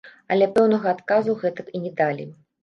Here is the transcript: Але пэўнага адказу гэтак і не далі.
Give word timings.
Але 0.35 0.45
пэўнага 0.55 0.89
адказу 0.93 1.35
гэтак 1.45 1.69
і 1.75 1.83
не 1.85 1.93
далі. 2.01 2.27